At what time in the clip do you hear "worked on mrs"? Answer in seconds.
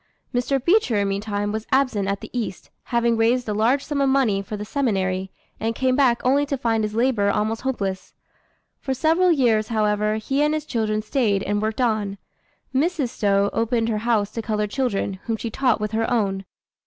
11.61-13.09